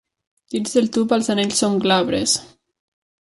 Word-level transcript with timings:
Dins 0.53 0.71
del 0.77 0.87
tub 0.95 1.13
els 1.17 1.29
anells 1.35 1.61
són 1.63 1.77
glabres. 1.85 2.37